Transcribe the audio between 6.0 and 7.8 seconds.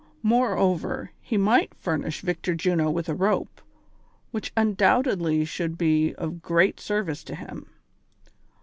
of great service to him.